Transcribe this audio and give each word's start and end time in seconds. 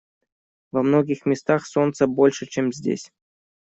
Во 0.71 0.81
многих 0.81 1.27
местах 1.27 1.67
солнца 1.67 2.07
больше, 2.07 2.47
чем 2.47 2.73
здесь. 2.73 3.11